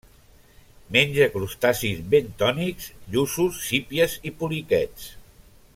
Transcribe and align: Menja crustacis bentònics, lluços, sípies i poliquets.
Menja 0.95 1.27
crustacis 1.33 1.99
bentònics, 2.15 2.89
lluços, 3.17 3.61
sípies 3.69 4.17
i 4.31 4.33
poliquets. 4.41 5.11